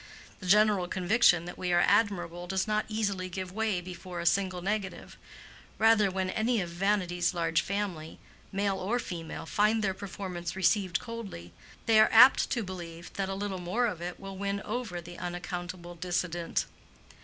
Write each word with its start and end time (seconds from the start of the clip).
The 0.39 0.47
general 0.47 0.87
conviction 0.87 1.45
that 1.45 1.59
we 1.59 1.71
are 1.71 1.81
admirable 1.85 2.47
does 2.47 2.67
not 2.67 2.87
easily 2.89 3.29
give 3.29 3.51
way 3.51 3.81
before 3.81 4.19
a 4.19 4.25
single 4.25 4.59
negative; 4.63 5.15
rather 5.77 6.09
when 6.09 6.31
any 6.31 6.59
of 6.59 6.69
Vanity's 6.71 7.35
large 7.35 7.61
family, 7.61 8.17
male 8.51 8.79
or 8.79 8.97
female, 8.97 9.45
find 9.45 9.83
their 9.83 9.93
performance 9.93 10.55
received 10.55 10.99
coldly, 10.99 11.53
they 11.85 11.99
are 11.99 12.09
apt 12.11 12.49
to 12.49 12.63
believe 12.63 13.13
that 13.13 13.29
a 13.29 13.35
little 13.35 13.61
more 13.61 13.85
of 13.85 14.01
it 14.01 14.19
will 14.19 14.35
win 14.39 14.59
over 14.61 15.01
the 15.01 15.19
unaccountable 15.19 15.93
dissident. 15.93 16.65